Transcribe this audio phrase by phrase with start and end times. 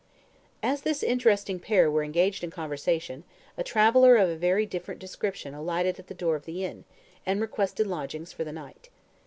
[0.63, 3.23] As this interesting pair were engaged in conversation,
[3.55, 6.85] a traveller of a very different description alighted at the door of the inn,
[7.23, 8.89] and requested lodgings for the night.